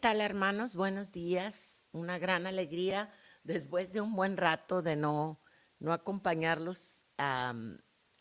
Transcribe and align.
Hola, 0.00 0.12
¿qué 0.12 0.16
tal 0.16 0.20
hermanos? 0.22 0.76
Buenos 0.76 1.12
días. 1.12 1.86
Una 1.92 2.18
gran 2.18 2.46
alegría 2.46 3.12
después 3.44 3.92
de 3.92 4.00
un 4.00 4.14
buen 4.14 4.38
rato 4.38 4.80
de 4.80 4.96
no, 4.96 5.42
no 5.78 5.92
acompañarlos 5.92 7.04
a 7.18 7.52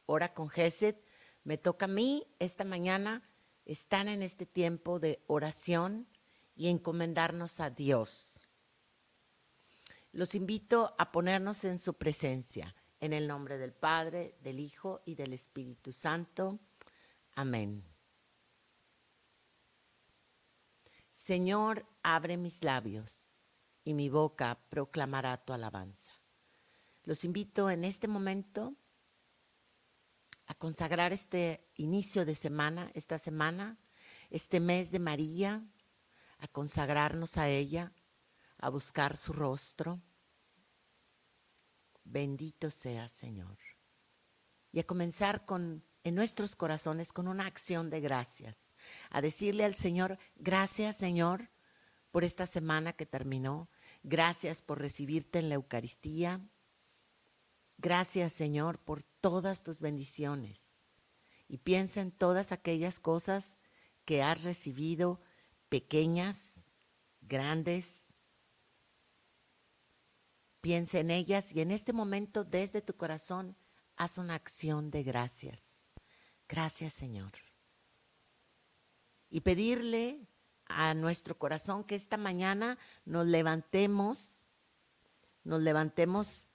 Hora 0.05 0.33
con 0.33 0.49
Gesed. 0.49 0.97
Me 1.45 1.57
toca 1.57 1.85
a 1.85 1.87
mí 1.87 2.27
esta 2.37 2.65
mañana 2.65 3.23
estar 3.63 4.09
en 4.09 4.23
este 4.23 4.45
tiempo 4.45 4.99
de 4.99 5.23
oración 5.27 6.09
y 6.53 6.67
encomendarnos 6.67 7.61
a 7.61 7.69
Dios. 7.69 8.45
Los 10.11 10.35
invito 10.35 10.93
a 10.97 11.13
ponernos 11.13 11.63
en 11.63 11.79
su 11.79 11.93
presencia, 11.93 12.75
en 12.99 13.13
el 13.13 13.25
nombre 13.25 13.57
del 13.57 13.71
Padre, 13.71 14.35
del 14.43 14.59
Hijo 14.59 15.01
y 15.05 15.15
del 15.15 15.31
Espíritu 15.31 15.93
Santo. 15.93 16.59
Amén. 17.35 17.88
Señor, 21.29 21.85
abre 22.01 22.37
mis 22.37 22.63
labios 22.63 23.35
y 23.83 23.93
mi 23.93 24.09
boca 24.09 24.59
proclamará 24.67 25.37
tu 25.37 25.53
alabanza. 25.53 26.11
Los 27.03 27.23
invito 27.23 27.69
en 27.69 27.83
este 27.83 28.07
momento 28.07 28.73
a 30.47 30.55
consagrar 30.55 31.13
este 31.13 31.69
inicio 31.75 32.25
de 32.25 32.33
semana, 32.33 32.89
esta 32.95 33.19
semana, 33.19 33.77
este 34.31 34.59
mes 34.59 34.89
de 34.89 34.97
María, 34.97 35.63
a 36.39 36.47
consagrarnos 36.47 37.37
a 37.37 37.47
ella, 37.47 37.93
a 38.57 38.69
buscar 38.69 39.15
su 39.15 39.31
rostro. 39.31 40.01
Bendito 42.05 42.71
sea, 42.71 43.07
Señor. 43.07 43.59
Y 44.71 44.79
a 44.79 44.83
comenzar 44.87 45.45
con 45.45 45.83
en 46.03 46.15
nuestros 46.15 46.55
corazones 46.55 47.13
con 47.13 47.27
una 47.27 47.45
acción 47.45 47.89
de 47.89 47.99
gracias, 47.99 48.75
a 49.09 49.21
decirle 49.21 49.65
al 49.65 49.75
Señor, 49.75 50.17
gracias 50.35 50.95
Señor 50.95 51.49
por 52.11 52.23
esta 52.23 52.45
semana 52.45 52.93
que 52.93 53.05
terminó, 53.05 53.69
gracias 54.03 54.61
por 54.61 54.79
recibirte 54.79 55.39
en 55.39 55.49
la 55.49 55.55
Eucaristía, 55.55 56.41
gracias 57.77 58.33
Señor 58.33 58.79
por 58.79 59.03
todas 59.03 59.63
tus 59.63 59.79
bendiciones. 59.79 60.81
Y 61.47 61.57
piensa 61.57 62.01
en 62.01 62.11
todas 62.11 62.51
aquellas 62.51 62.99
cosas 62.99 63.57
que 64.05 64.21
has 64.21 64.43
recibido, 64.43 65.19
pequeñas, 65.67 66.67
grandes. 67.21 68.17
Piensa 70.61 70.99
en 70.99 71.11
ellas 71.11 71.53
y 71.55 71.61
en 71.61 71.71
este 71.71 71.93
momento 71.93 72.43
desde 72.43 72.81
tu 72.81 72.95
corazón 72.95 73.55
haz 73.95 74.17
una 74.17 74.35
acción 74.35 74.91
de 74.91 75.03
gracias. 75.03 75.78
Gracias 76.49 76.93
Señor. 76.93 77.31
Y 79.29 79.41
pedirle 79.41 80.27
a 80.65 80.95
nuestro 80.95 81.37
corazón 81.37 81.83
que 81.83 81.93
esta 81.95 82.17
mañana 82.17 82.79
nos 83.05 83.27
levantemos, 83.27 84.49
nos 85.43 85.61
levantemos 85.61 86.47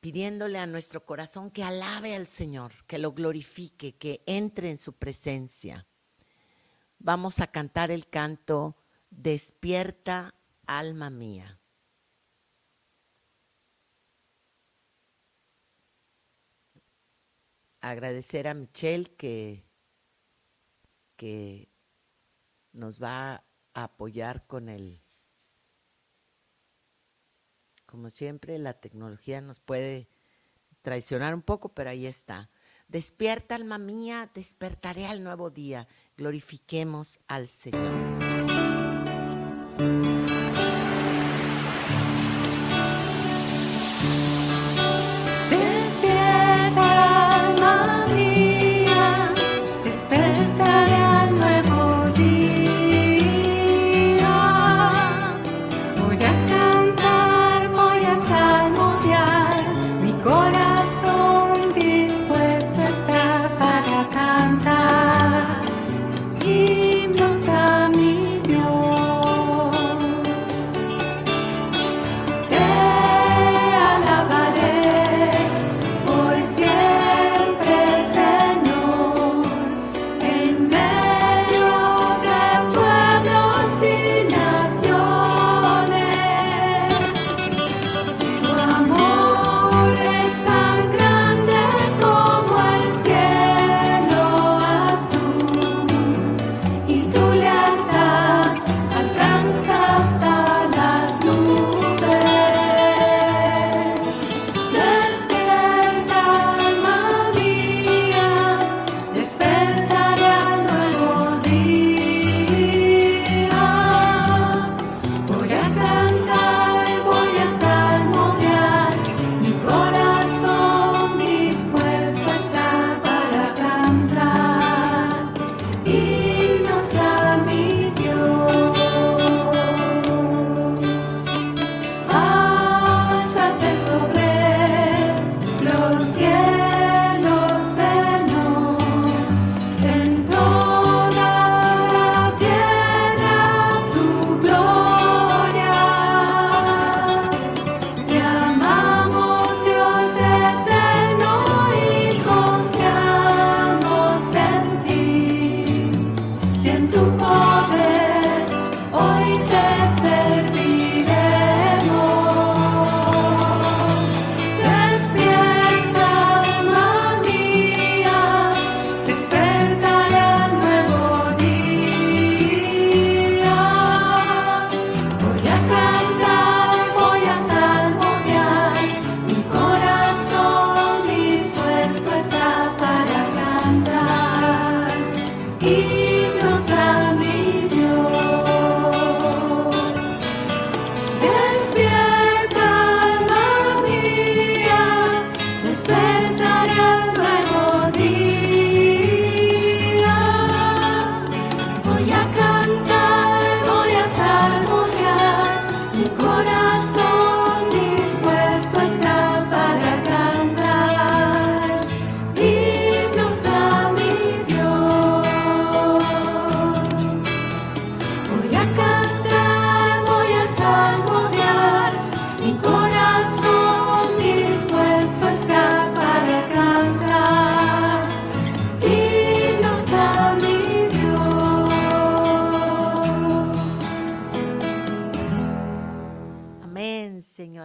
pidiéndole 0.00 0.58
a 0.58 0.66
nuestro 0.66 1.06
corazón 1.06 1.50
que 1.50 1.62
alabe 1.62 2.16
al 2.16 2.26
Señor, 2.26 2.72
que 2.86 2.98
lo 2.98 3.12
glorifique, 3.12 3.96
que 3.96 4.24
entre 4.26 4.70
en 4.70 4.78
su 4.78 4.94
presencia. 4.94 5.86
Vamos 6.98 7.40
a 7.40 7.46
cantar 7.46 7.90
el 7.90 8.08
canto 8.08 8.76
Despierta, 9.10 10.34
alma 10.66 11.10
mía. 11.10 11.59
Agradecer 17.80 18.48
a 18.48 18.54
Michelle 18.54 19.14
que, 19.16 19.64
que 21.16 21.68
nos 22.72 23.02
va 23.02 23.44
a 23.74 23.84
apoyar 23.84 24.46
con 24.46 24.68
el, 24.68 25.02
como 27.86 28.10
siempre, 28.10 28.58
la 28.58 28.74
tecnología 28.74 29.40
nos 29.40 29.60
puede 29.60 30.08
traicionar 30.82 31.34
un 31.34 31.42
poco, 31.42 31.70
pero 31.70 31.90
ahí 31.90 32.06
está. 32.06 32.50
Despierta, 32.88 33.54
alma 33.54 33.78
mía, 33.78 34.30
despertaré 34.34 35.06
al 35.06 35.22
nuevo 35.22 35.50
día. 35.50 35.86
Glorifiquemos 36.16 37.20
al 37.28 37.48
Señor. 37.48 38.09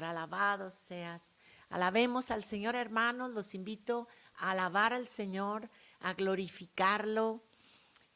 Alabado 0.04 0.72
seas. 0.72 1.36
Alabemos 1.70 2.32
al 2.32 2.44
Señor, 2.44 2.76
hermanos, 2.76 3.32
los 3.32 3.56
invito 3.56 4.08
a 4.36 4.52
alabar 4.52 4.94
al 4.94 5.08
Señor, 5.08 5.70
a 6.02 6.14
glorificarlo. 6.14 7.44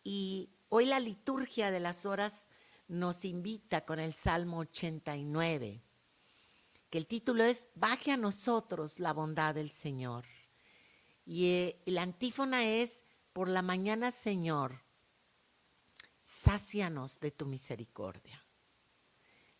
Y 0.04 0.50
hoy 0.70 0.86
la 0.86 1.00
liturgia 1.00 1.72
de 1.72 1.80
las 1.80 2.06
horas 2.06 2.48
nos 2.88 3.24
invita 3.24 3.86
con 3.86 4.00
el 4.00 4.14
Salmo 4.14 4.60
89, 4.60 5.82
que 6.90 6.98
el 6.98 7.08
título 7.08 7.44
es 7.44 7.68
Baje 7.76 8.12
a 8.12 8.18
nosotros 8.18 9.00
la 9.00 9.14
bondad 9.14 9.56
del 9.56 9.70
Señor. 9.70 10.26
Y 11.26 11.46
eh, 11.46 11.82
la 11.86 12.02
antífona 12.02 12.66
es, 12.66 13.04
por 13.32 13.48
la 13.48 13.62
mañana, 13.62 14.10
Señor, 14.10 14.82
sácianos 16.24 17.20
de 17.20 17.32
tu 17.32 17.46
misericordia. 17.46 18.39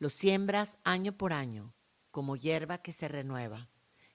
Lo 0.00 0.08
siembras 0.08 0.78
año 0.82 1.12
por 1.12 1.34
año, 1.34 1.74
como 2.10 2.34
hierba 2.34 2.78
que 2.78 2.90
se 2.90 3.06
renueva, 3.06 3.68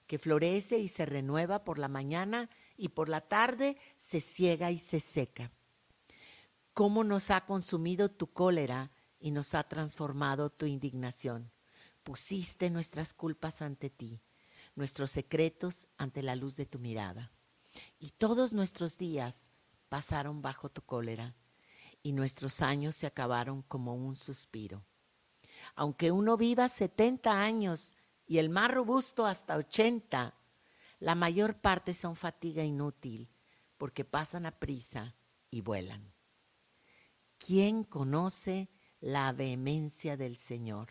que 0.08 0.18
florece 0.18 0.80
y 0.80 0.88
se 0.88 1.06
renueva 1.06 1.62
por 1.62 1.78
la 1.78 1.86
mañana 1.86 2.50
y 2.76 2.88
por 2.88 3.08
la 3.08 3.20
tarde 3.20 3.78
se 3.96 4.20
ciega 4.20 4.72
y 4.72 4.78
se 4.78 4.98
seca. 4.98 5.52
¿Cómo 6.74 7.04
nos 7.04 7.30
ha 7.30 7.46
consumido 7.46 8.10
tu 8.10 8.32
cólera 8.32 8.90
y 9.20 9.30
nos 9.30 9.54
ha 9.54 9.62
transformado 9.68 10.50
tu 10.50 10.66
indignación? 10.66 11.52
Pusiste 12.02 12.68
nuestras 12.68 13.14
culpas 13.14 13.62
ante 13.62 13.88
ti, 13.88 14.20
nuestros 14.74 15.12
secretos 15.12 15.86
ante 15.98 16.20
la 16.24 16.34
luz 16.34 16.56
de 16.56 16.66
tu 16.66 16.80
mirada. 16.80 17.30
Y 18.00 18.10
todos 18.10 18.52
nuestros 18.52 18.98
días 18.98 19.52
pasaron 19.88 20.42
bajo 20.42 20.68
tu 20.68 20.82
cólera, 20.82 21.36
y 22.02 22.10
nuestros 22.10 22.60
años 22.60 22.96
se 22.96 23.06
acabaron 23.06 23.62
como 23.62 23.94
un 23.94 24.16
suspiro 24.16 24.84
aunque 25.74 26.12
uno 26.12 26.36
viva 26.36 26.68
70 26.68 27.32
años 27.32 27.94
y 28.26 28.38
el 28.38 28.48
más 28.48 28.70
robusto 28.70 29.26
hasta 29.26 29.56
80, 29.56 30.34
la 30.98 31.14
mayor 31.14 31.58
parte 31.58 31.94
son 31.94 32.16
fatiga 32.16 32.64
inútil 32.64 33.28
porque 33.76 34.04
pasan 34.04 34.46
a 34.46 34.58
prisa 34.58 35.14
y 35.50 35.60
vuelan. 35.60 36.12
¿Quién 37.38 37.84
conoce 37.84 38.68
la 39.00 39.32
vehemencia 39.32 40.16
del 40.16 40.36
Señor? 40.36 40.90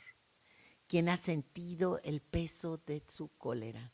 ¿Quién 0.88 1.10
ha 1.10 1.18
sentido 1.18 2.00
el 2.04 2.22
peso 2.22 2.78
de 2.86 3.04
su 3.08 3.30
cólera? 3.38 3.94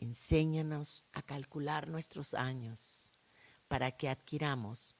Enséñanos 0.00 1.04
a 1.12 1.22
calcular 1.22 1.88
nuestros 1.88 2.34
años 2.34 3.12
para 3.68 3.92
que 3.92 4.08
adquiramos 4.08 4.96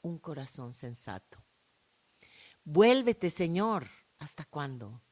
un 0.00 0.18
corazón 0.18 0.72
sensato. 0.72 1.38
Vuélvete, 2.64 3.30
Señor, 3.30 3.86
¿Hasta 4.22 4.44
cuándo? 4.44 5.02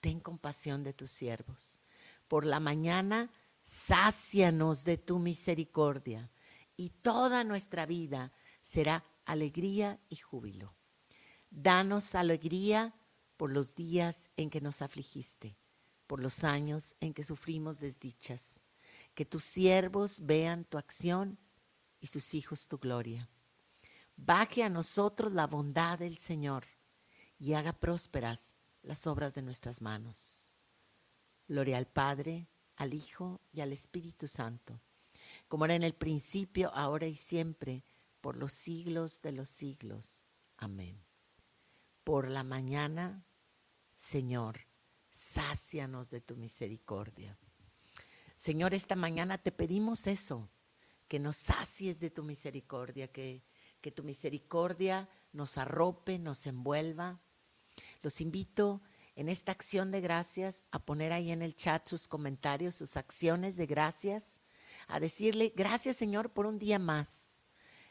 Ten 0.00 0.18
compasión 0.18 0.82
de 0.82 0.92
tus 0.92 1.12
siervos. 1.12 1.78
Por 2.26 2.44
la 2.44 2.58
mañana, 2.58 3.30
sácianos 3.62 4.82
de 4.82 4.98
tu 4.98 5.20
misericordia, 5.20 6.32
y 6.76 6.90
toda 6.90 7.44
nuestra 7.44 7.86
vida 7.86 8.32
será 8.62 9.04
alegría 9.24 10.00
y 10.08 10.16
júbilo. 10.16 10.74
Danos 11.48 12.16
alegría 12.16 12.92
por 13.36 13.52
los 13.52 13.76
días 13.76 14.30
en 14.36 14.50
que 14.50 14.60
nos 14.60 14.82
afligiste, 14.82 15.56
por 16.08 16.20
los 16.20 16.42
años 16.42 16.96
en 16.98 17.14
que 17.14 17.22
sufrimos 17.22 17.78
desdichas. 17.78 18.62
Que 19.14 19.24
tus 19.24 19.44
siervos 19.44 20.26
vean 20.26 20.64
tu 20.64 20.76
acción 20.76 21.38
y 22.00 22.08
sus 22.08 22.34
hijos 22.34 22.66
tu 22.66 22.78
gloria. 22.78 23.30
Baje 24.16 24.64
a 24.64 24.68
nosotros 24.68 25.32
la 25.32 25.46
bondad 25.46 26.00
del 26.00 26.16
Señor 26.16 26.64
y 27.38 27.54
haga 27.54 27.72
prósperas 27.72 28.54
las 28.82 29.06
obras 29.06 29.34
de 29.34 29.42
nuestras 29.42 29.82
manos. 29.82 30.52
Gloria 31.48 31.78
al 31.78 31.86
Padre, 31.86 32.48
al 32.76 32.94
Hijo 32.94 33.40
y 33.52 33.60
al 33.60 33.72
Espíritu 33.72 34.28
Santo, 34.28 34.80
como 35.48 35.64
era 35.64 35.74
en 35.74 35.82
el 35.82 35.94
principio, 35.94 36.72
ahora 36.74 37.06
y 37.06 37.14
siempre, 37.14 37.84
por 38.20 38.36
los 38.36 38.52
siglos 38.52 39.22
de 39.22 39.32
los 39.32 39.48
siglos. 39.48 40.24
Amén. 40.56 40.98
Por 42.04 42.30
la 42.30 42.42
mañana, 42.42 43.24
Señor, 43.94 44.60
sácianos 45.10 46.10
de 46.10 46.20
tu 46.20 46.36
misericordia. 46.36 47.38
Señor, 48.36 48.74
esta 48.74 48.96
mañana 48.96 49.38
te 49.38 49.52
pedimos 49.52 50.06
eso, 50.06 50.48
que 51.08 51.18
nos 51.18 51.36
sacies 51.36 51.98
de 52.00 52.10
tu 52.10 52.22
misericordia, 52.22 53.08
que, 53.08 53.42
que 53.80 53.90
tu 53.90 54.02
misericordia 54.02 55.08
nos 55.32 55.56
arrope, 55.58 56.18
nos 56.18 56.46
envuelva. 56.46 57.20
Los 58.02 58.20
invito 58.20 58.82
en 59.14 59.28
esta 59.28 59.52
acción 59.52 59.90
de 59.90 60.00
gracias 60.00 60.66
a 60.70 60.78
poner 60.78 61.12
ahí 61.12 61.30
en 61.32 61.42
el 61.42 61.56
chat 61.56 61.86
sus 61.88 62.06
comentarios, 62.06 62.74
sus 62.74 62.96
acciones 62.96 63.56
de 63.56 63.66
gracias, 63.66 64.40
a 64.88 65.00
decirle 65.00 65.52
gracias 65.56 65.96
Señor 65.96 66.30
por 66.30 66.46
un 66.46 66.58
día 66.58 66.78
más. 66.78 67.40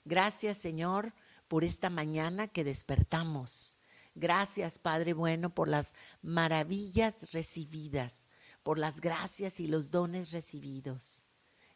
Gracias 0.06 0.58
Señor 0.58 1.14
por 1.48 1.64
esta 1.64 1.90
mañana 1.90 2.48
que 2.48 2.64
despertamos. 2.64 3.78
Gracias 4.14 4.78
Padre 4.78 5.14
bueno 5.14 5.54
por 5.54 5.68
las 5.68 5.96
maravillas 6.22 7.32
recibidas, 7.32 8.28
por 8.62 8.78
las 8.78 9.02
gracias 9.02 9.60
y 9.60 9.68
los 9.68 9.90
dones 9.90 10.32
recibidos. 10.32 11.24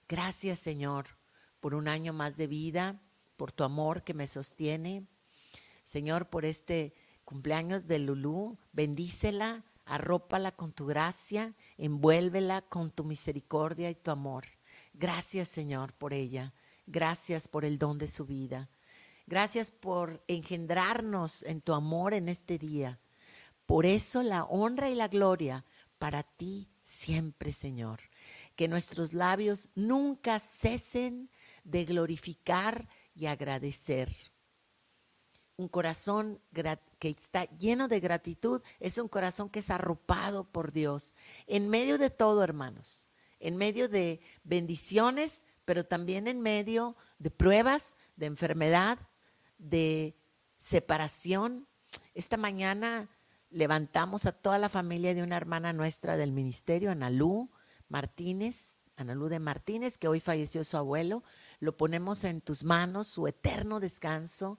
Gracias 0.07 0.59
Señor 0.59 1.17
por 1.59 1.73
un 1.73 1.87
año 1.87 2.13
más 2.13 2.37
de 2.37 2.47
vida, 2.47 3.01
por 3.35 3.51
tu 3.51 3.63
amor 3.63 4.03
que 4.03 4.13
me 4.13 4.27
sostiene. 4.27 5.07
Señor, 5.83 6.29
por 6.29 6.45
este 6.45 6.93
cumpleaños 7.29 7.85
de 7.85 7.99
Lulú, 7.99 8.57
bendícela, 8.71 9.63
arrópala 9.85 10.51
con 10.51 10.73
tu 10.73 10.87
gracia, 10.87 11.53
envuélvela 11.77 12.63
con 12.63 12.89
tu 12.89 13.03
misericordia 13.03 13.91
y 13.91 13.93
tu 13.93 14.09
amor. 14.09 14.45
Gracias, 14.95 15.47
Señor, 15.47 15.93
por 15.93 16.11
ella. 16.11 16.55
Gracias 16.87 17.47
por 17.47 17.65
el 17.65 17.77
don 17.77 17.99
de 17.99 18.07
su 18.07 18.25
vida. 18.25 18.67
Gracias 19.27 19.69
por 19.69 20.23
engendrarnos 20.27 21.43
en 21.43 21.61
tu 21.61 21.73
amor 21.73 22.15
en 22.15 22.29
este 22.29 22.57
día. 22.57 22.99
Por 23.67 23.85
eso 23.85 24.23
la 24.23 24.45
honra 24.45 24.89
y 24.89 24.95
la 24.95 25.07
gloria 25.07 25.65
para 25.99 26.23
ti 26.23 26.71
siempre, 26.83 27.51
Señor. 27.51 27.99
Que 28.55 28.67
nuestros 28.67 29.13
labios 29.13 29.69
nunca 29.75 30.39
cesen 30.39 31.29
de 31.63 31.85
glorificar 31.85 32.89
y 33.13 33.27
agradecer. 33.27 34.09
Un 35.59 35.67
corazón 35.67 36.39
que 36.99 37.09
está 37.09 37.43
lleno 37.57 37.89
de 37.89 37.99
gratitud, 37.99 38.61
es 38.79 38.97
un 38.97 39.09
corazón 39.09 39.49
que 39.49 39.59
es 39.59 39.69
arropado 39.69 40.45
por 40.45 40.71
Dios. 40.71 41.15
En 41.47 41.67
medio 41.67 41.97
de 41.97 42.09
todo, 42.09 42.45
hermanos, 42.45 43.09
en 43.41 43.57
medio 43.57 43.89
de 43.89 44.21
bendiciones, 44.45 45.45
pero 45.65 45.83
también 45.85 46.29
en 46.29 46.39
medio 46.39 46.95
de 47.17 47.29
pruebas, 47.29 47.97
de 48.15 48.27
enfermedad, 48.27 48.99
de 49.57 50.15
separación. 50.57 51.67
Esta 52.13 52.37
mañana 52.37 53.09
levantamos 53.49 54.25
a 54.27 54.31
toda 54.31 54.59
la 54.59 54.69
familia 54.69 55.13
de 55.13 55.23
una 55.23 55.35
hermana 55.35 55.73
nuestra 55.73 56.15
del 56.15 56.31
ministerio, 56.31 56.89
Analú 56.89 57.51
Martínez, 57.89 58.79
Analú 58.95 59.27
de 59.27 59.39
Martínez, 59.39 59.97
que 59.97 60.07
hoy 60.07 60.21
falleció 60.21 60.63
su 60.63 60.77
abuelo. 60.77 61.21
Lo 61.59 61.75
ponemos 61.75 62.23
en 62.23 62.39
tus 62.39 62.63
manos, 62.63 63.07
su 63.07 63.27
eterno 63.27 63.81
descanso. 63.81 64.57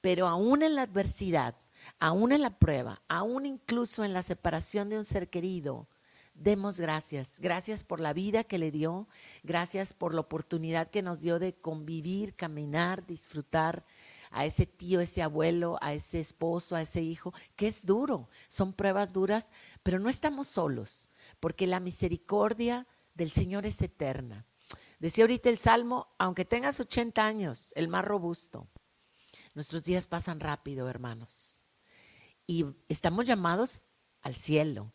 Pero 0.00 0.26
aún 0.26 0.62
en 0.62 0.74
la 0.74 0.82
adversidad, 0.82 1.56
aún 1.98 2.32
en 2.32 2.42
la 2.42 2.58
prueba, 2.58 3.02
aún 3.08 3.46
incluso 3.46 4.04
en 4.04 4.12
la 4.12 4.22
separación 4.22 4.88
de 4.88 4.98
un 4.98 5.04
ser 5.04 5.28
querido, 5.28 5.88
demos 6.34 6.80
gracias. 6.80 7.40
Gracias 7.40 7.84
por 7.84 8.00
la 8.00 8.12
vida 8.12 8.44
que 8.44 8.58
le 8.58 8.70
dio, 8.70 9.08
gracias 9.42 9.92
por 9.94 10.14
la 10.14 10.20
oportunidad 10.20 10.88
que 10.88 11.02
nos 11.02 11.20
dio 11.20 11.38
de 11.38 11.54
convivir, 11.54 12.34
caminar, 12.34 13.06
disfrutar 13.06 13.84
a 14.30 14.44
ese 14.44 14.66
tío, 14.66 15.00
ese 15.00 15.22
abuelo, 15.22 15.78
a 15.80 15.94
ese 15.94 16.20
esposo, 16.20 16.76
a 16.76 16.82
ese 16.82 17.00
hijo, 17.00 17.32
que 17.56 17.66
es 17.66 17.86
duro, 17.86 18.28
son 18.48 18.72
pruebas 18.72 19.12
duras, 19.12 19.50
pero 19.82 19.98
no 19.98 20.08
estamos 20.08 20.46
solos, 20.46 21.08
porque 21.40 21.66
la 21.66 21.80
misericordia 21.80 22.86
del 23.14 23.30
Señor 23.30 23.66
es 23.66 23.80
eterna. 23.80 24.44
Decía 24.98 25.24
ahorita 25.24 25.48
el 25.48 25.58
Salmo, 25.58 26.08
aunque 26.18 26.44
tengas 26.44 26.80
80 26.80 27.24
años, 27.24 27.72
el 27.76 27.88
más 27.88 28.04
robusto, 28.04 28.68
nuestros 29.58 29.82
días 29.82 30.06
pasan 30.06 30.38
rápido, 30.38 30.88
hermanos 30.88 31.58
y 32.48 32.64
estamos 32.88 33.26
llamados 33.26 33.84
al 34.22 34.34
cielo. 34.34 34.92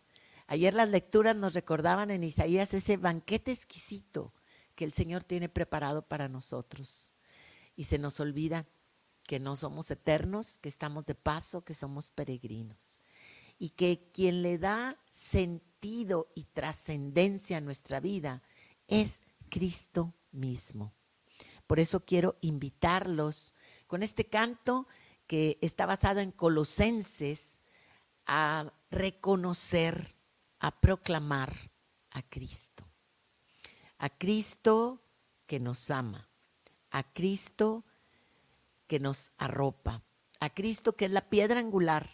Ayer 0.48 0.74
las 0.74 0.90
lecturas 0.90 1.36
nos 1.36 1.54
recordaban 1.54 2.10
en 2.10 2.24
Isaías 2.24 2.74
ese 2.74 2.98
banquete 2.98 3.52
exquisito 3.52 4.34
que 4.76 4.84
el 4.84 4.92
Señor 4.92 5.24
tiene 5.24 5.48
preparado 5.48 6.02
para 6.02 6.28
nosotros. 6.28 7.14
Y 7.76 7.84
se 7.84 8.00
nos 8.00 8.20
olvida 8.20 8.66
que 9.24 9.40
no 9.40 9.56
somos 9.56 9.90
eternos, 9.92 10.60
que 10.60 10.68
estamos 10.68 11.06
de 11.06 11.16
paso, 11.16 11.64
que 11.64 11.76
somos 11.76 12.10
peregrinos. 12.10 13.00
Y 13.60 13.70
que 13.70 14.10
quien 14.12 14.42
le 14.42 14.58
da 14.58 14.98
sentido 15.12 16.32
y 16.36 16.46
trascendencia 16.46 17.58
a 17.58 17.62
nuestra 17.62 18.00
vida 18.00 18.42
es 18.88 19.22
Cristo 19.50 20.16
mismo. 20.32 20.92
Por 21.68 21.80
eso 21.80 22.04
quiero 22.04 22.36
invitarlos 22.42 23.54
con 23.94 24.02
este 24.02 24.26
canto 24.26 24.88
que 25.28 25.60
está 25.62 25.86
basado 25.86 26.20
en 26.20 26.32
Colosenses 26.32 27.60
a 28.26 28.74
reconocer, 28.90 30.16
a 30.58 30.72
proclamar 30.72 31.54
a 32.10 32.24
Cristo. 32.24 32.90
A 34.00 34.10
Cristo 34.10 35.04
que 35.46 35.60
nos 35.60 35.92
ama, 35.92 36.28
a 36.90 37.04
Cristo 37.04 37.86
que 38.88 39.00
nos 39.00 39.32
arropa, 39.38 40.02
a 40.40 40.50
Cristo 40.50 40.96
que 40.96 41.06
es 41.06 41.12
la 41.12 41.30
piedra 41.30 41.60
angular. 41.60 42.10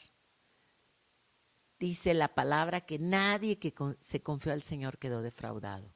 Dice 1.80 2.14
la 2.14 2.36
palabra 2.36 2.82
que 2.82 3.00
nadie 3.00 3.58
que 3.58 3.74
se 4.02 4.22
confió 4.22 4.52
al 4.52 4.64
Señor 4.64 4.98
quedó 4.98 5.22
defraudado 5.22 5.94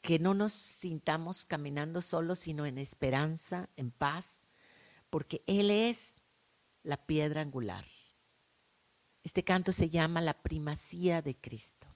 que 0.00 0.18
no 0.18 0.34
nos 0.34 0.52
sintamos 0.52 1.44
caminando 1.44 2.02
solos, 2.02 2.38
sino 2.38 2.66
en 2.66 2.78
esperanza, 2.78 3.68
en 3.76 3.90
paz, 3.90 4.44
porque 5.10 5.42
Él 5.46 5.70
es 5.70 6.20
la 6.82 6.96
piedra 7.06 7.42
angular. 7.42 7.84
Este 9.22 9.44
canto 9.44 9.72
se 9.72 9.90
llama 9.90 10.20
La 10.20 10.42
primacía 10.42 11.20
de 11.20 11.36
Cristo. 11.36 11.86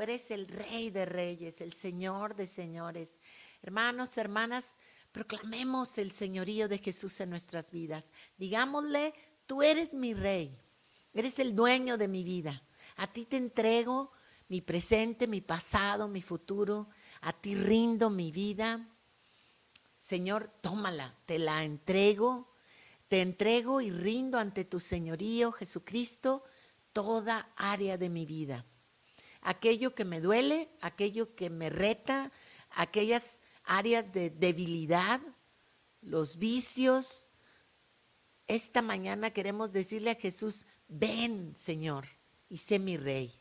Eres 0.00 0.30
el 0.30 0.48
Rey 0.48 0.90
de 0.90 1.04
Reyes, 1.04 1.60
el 1.60 1.74
Señor 1.74 2.34
de 2.34 2.46
Señores. 2.46 3.18
Hermanos, 3.60 4.16
hermanas, 4.16 4.76
proclamemos 5.12 5.98
el 5.98 6.10
señorío 6.10 6.68
de 6.68 6.78
Jesús 6.78 7.20
en 7.20 7.28
nuestras 7.28 7.70
vidas. 7.70 8.10
Digámosle, 8.38 9.12
tú 9.46 9.62
eres 9.62 9.92
mi 9.92 10.14
Rey, 10.14 10.58
eres 11.12 11.38
el 11.38 11.54
dueño 11.54 11.98
de 11.98 12.08
mi 12.08 12.24
vida. 12.24 12.62
A 12.96 13.12
ti 13.12 13.26
te 13.26 13.36
entrego 13.36 14.12
mi 14.48 14.62
presente, 14.62 15.26
mi 15.26 15.42
pasado, 15.42 16.08
mi 16.08 16.22
futuro. 16.22 16.88
A 17.20 17.32
ti 17.32 17.54
rindo 17.54 18.08
mi 18.08 18.32
vida. 18.32 18.88
Señor, 19.98 20.50
tómala, 20.62 21.14
te 21.26 21.38
la 21.38 21.62
entrego. 21.62 22.54
Te 23.08 23.20
entrego 23.20 23.80
y 23.80 23.90
rindo 23.90 24.38
ante 24.38 24.64
tu 24.64 24.80
señorío, 24.80 25.52
Jesucristo, 25.52 26.44
toda 26.92 27.52
área 27.56 27.98
de 27.98 28.08
mi 28.08 28.24
vida. 28.24 28.64
Aquello 29.42 29.94
que 29.94 30.04
me 30.04 30.20
duele, 30.20 30.70
aquello 30.80 31.34
que 31.34 31.50
me 31.50 31.70
reta, 31.70 32.30
aquellas 32.70 33.42
áreas 33.64 34.12
de 34.12 34.30
debilidad, 34.30 35.20
los 36.02 36.36
vicios. 36.36 37.30
Esta 38.46 38.82
mañana 38.82 39.30
queremos 39.30 39.72
decirle 39.72 40.10
a 40.10 40.14
Jesús, 40.16 40.66
ven 40.88 41.54
Señor 41.54 42.06
y 42.48 42.58
sé 42.58 42.78
mi 42.78 42.96
rey. 42.96 43.32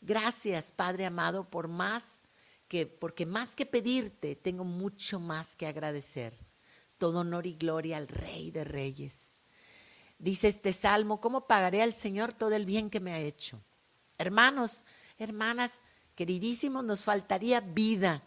Gracias 0.00 0.70
Padre 0.70 1.06
amado 1.06 1.48
por 1.48 1.68
más 1.68 2.22
que, 2.68 2.86
porque 2.86 3.26
más 3.26 3.56
que 3.56 3.66
pedirte, 3.66 4.36
tengo 4.36 4.64
mucho 4.64 5.18
más 5.18 5.56
que 5.56 5.66
agradecer. 5.66 6.34
Todo 6.98 7.20
honor 7.20 7.46
y 7.46 7.54
gloria 7.54 7.96
al 7.96 8.08
Rey 8.08 8.50
de 8.50 8.64
Reyes. 8.64 9.42
Dice 10.18 10.48
este 10.48 10.72
salmo, 10.72 11.20
¿cómo 11.20 11.46
pagaré 11.46 11.82
al 11.82 11.92
Señor 11.92 12.32
todo 12.32 12.52
el 12.54 12.66
bien 12.66 12.88
que 12.88 13.00
me 13.00 13.12
ha 13.12 13.18
hecho? 13.18 13.60
Hermanos, 14.16 14.84
hermanas, 15.18 15.82
queridísimos, 16.14 16.84
nos 16.84 17.04
faltaría 17.04 17.60
vida 17.60 18.22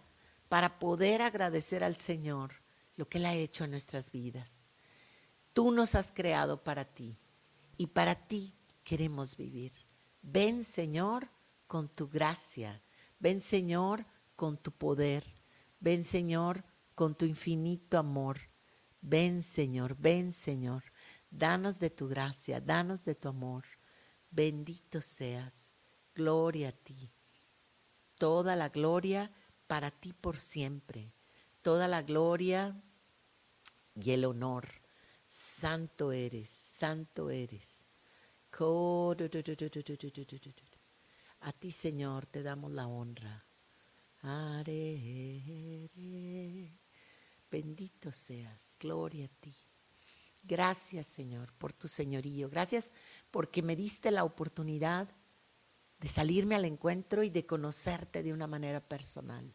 para 0.49 0.79
poder 0.79 1.21
agradecer 1.21 1.83
al 1.83 1.95
Señor 1.95 2.53
lo 2.95 3.07
que 3.07 3.17
Él 3.17 3.25
ha 3.25 3.35
hecho 3.35 3.63
en 3.63 3.71
nuestras 3.71 4.11
vidas. 4.11 4.69
Tú 5.53 5.71
nos 5.71 5.95
has 5.95 6.11
creado 6.11 6.63
para 6.63 6.85
ti 6.85 7.17
y 7.77 7.87
para 7.87 8.15
ti 8.15 8.53
queremos 8.83 9.37
vivir. 9.37 9.71
Ven, 10.21 10.63
Señor, 10.63 11.29
con 11.67 11.89
tu 11.89 12.07
gracia. 12.07 12.81
Ven, 13.19 13.41
Señor, 13.41 14.05
con 14.35 14.57
tu 14.57 14.71
poder. 14.71 15.23
Ven, 15.79 16.03
Señor, 16.03 16.63
con 16.95 17.15
tu 17.15 17.25
infinito 17.25 17.97
amor. 17.97 18.37
Ven, 19.01 19.43
Señor, 19.43 19.95
ven, 19.97 20.31
Señor. 20.31 20.83
Danos 21.29 21.79
de 21.79 21.89
tu 21.89 22.07
gracia, 22.07 22.59
danos 22.61 23.03
de 23.05 23.15
tu 23.15 23.27
amor. 23.27 23.65
Bendito 24.31 25.01
seas. 25.01 25.73
Gloria 26.17 26.69
a 26.69 26.71
ti. 26.71 27.11
Toda 28.17 28.55
la 28.55 28.69
gloria 28.69 29.31
para 29.67 29.91
ti 29.91 30.13
por 30.13 30.39
siempre. 30.39 31.13
Toda 31.61 31.87
la 31.87 32.01
gloria 32.01 32.75
y 33.93 34.11
el 34.11 34.25
honor. 34.25 34.67
Santo 35.27 36.11
eres, 36.11 36.49
santo 36.49 37.29
eres. 37.29 37.85
A 41.41 41.53
ti, 41.53 41.69
Señor, 41.69 42.25
te 42.25 42.41
damos 42.41 42.71
la 42.71 42.87
honra. 42.87 43.45
Bendito 47.51 48.11
seas, 48.11 48.75
gloria 48.79 49.25
a 49.25 49.39
ti. 49.39 49.53
Gracias, 50.41 51.05
Señor, 51.05 51.53
por 51.53 51.73
tu 51.73 51.87
señorío. 51.87 52.49
Gracias 52.49 52.91
porque 53.29 53.61
me 53.61 53.75
diste 53.75 54.09
la 54.09 54.23
oportunidad 54.23 55.07
de 55.99 56.07
salirme 56.07 56.55
al 56.55 56.65
encuentro 56.65 57.23
y 57.23 57.29
de 57.29 57.45
conocerte 57.45 58.23
de 58.23 58.33
una 58.33 58.47
manera 58.47 58.79
personal. 58.79 59.53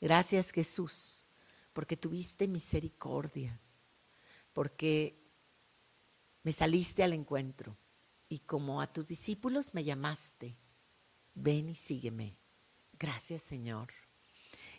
Gracias, 0.00 0.52
Jesús, 0.52 1.24
porque 1.72 1.96
tuviste 1.96 2.46
misericordia, 2.46 3.60
porque 4.52 5.18
me 6.42 6.52
saliste 6.52 7.02
al 7.02 7.12
encuentro 7.12 7.76
y 8.28 8.40
como 8.40 8.80
a 8.80 8.92
tus 8.92 9.08
discípulos 9.08 9.74
me 9.74 9.84
llamaste, 9.84 10.56
ven 11.34 11.68
y 11.68 11.74
sígueme. 11.74 12.36
Gracias, 12.98 13.42
Señor. 13.42 13.88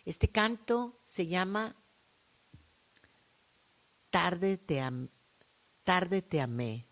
Este 0.04 0.28
canto 0.28 1.00
se 1.04 1.26
llama 1.26 1.76
Tarde 4.10 4.56
te, 4.58 4.82
tarde 5.84 6.22
te 6.22 6.40
amé. 6.40 6.89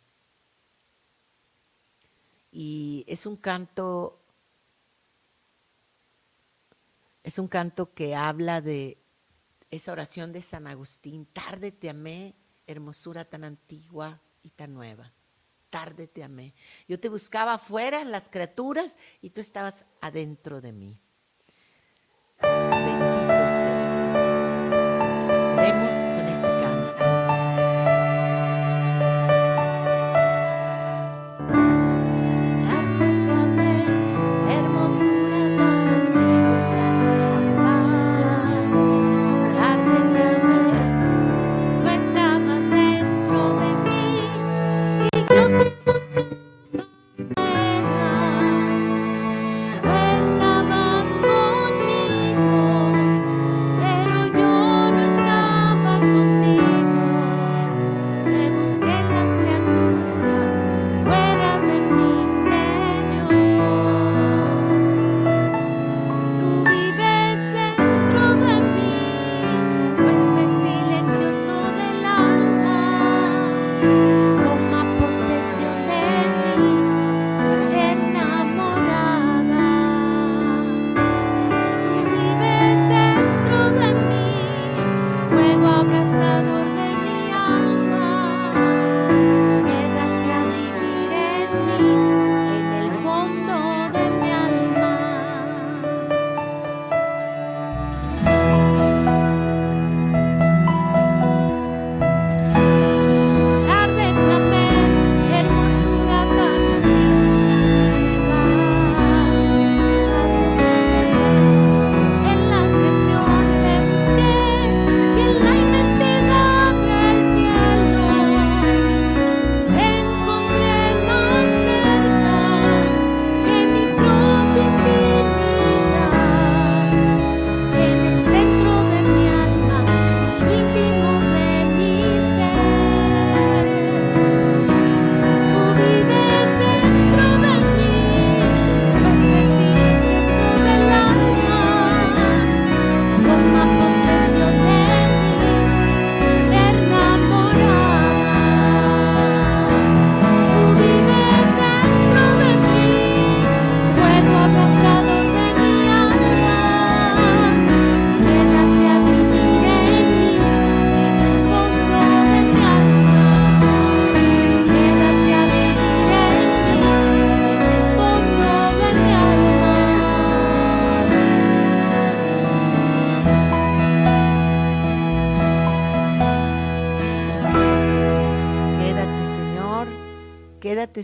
Y 2.51 3.05
es 3.07 3.27
un 3.27 3.37
canto, 3.37 4.23
es 7.23 7.39
un 7.39 7.49
canto 7.49 7.93
que 7.93 8.15
habla 8.15 8.61
de 8.61 8.99
esa 9.71 9.93
oración 9.93 10.33
de 10.33 10.41
San 10.41 10.67
Agustín, 10.67 11.27
tarde 11.27 11.73
te 11.73 11.91
amé, 11.91 12.35
hermosura 12.67 13.25
tan 13.25 13.45
antigua 13.45 14.21
y 14.43 14.51
tan 14.51 14.75
nueva. 14.75 15.13
Tarde 15.71 16.09
te 16.09 16.25
amé. 16.25 16.55
Yo 16.87 16.99
te 16.99 17.11
buscaba 17.11 17.55
afuera 17.55 18.01
en 18.01 18.11
las 18.11 18.31
criaturas 18.31 18.97
y 19.21 19.31
tú 19.31 19.41
estabas 19.41 19.85
adentro 20.01 20.63
de 20.63 20.73
mí. 20.73 21.01